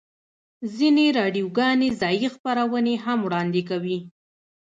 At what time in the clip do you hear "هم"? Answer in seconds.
3.05-3.19